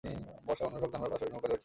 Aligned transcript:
বর্ষায় 0.45 0.67
অন্যসব 0.67 0.89
যানবাহনের 0.93 1.11
পাশাপাশি 1.19 1.33
নৌকা 1.33 1.47
রয়েছে। 1.47 1.59